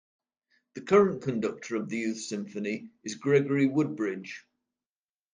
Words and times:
The 0.73 0.81
current 0.81 1.21
conductor 1.21 1.75
of 1.75 1.87
the 1.87 1.99
Youth 1.99 2.17
Symphony 2.21 2.89
is 3.03 3.13
Gregory 3.13 3.67
Woodbridge. 3.67 4.47